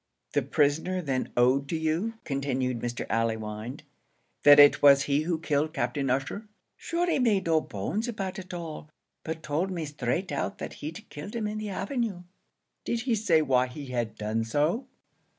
[0.33, 3.05] "The prisoner then owned to you," continued Mr.
[3.07, 3.83] Allewinde,
[4.41, 8.51] "that it was he who killed Captain Ussher?" "Shure he made no bones about it
[8.51, 8.89] all
[9.23, 12.23] but told me straight out that he'd killed him in the avenue."
[12.83, 14.87] "Did he say why he had done so?"